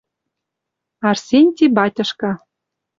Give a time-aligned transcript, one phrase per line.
[1.09, 2.29] Арсенти батьышка